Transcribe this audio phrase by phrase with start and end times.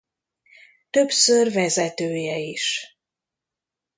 [0.89, 2.97] Többször vezetője is.